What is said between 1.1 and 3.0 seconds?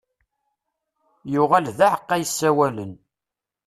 Yuɣal d aεeqqa yessawalen.